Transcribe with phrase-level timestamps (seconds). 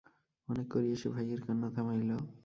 [0.47, 2.09] অনেক করিয়া সে ভাইয়ের কান্না থামাইল।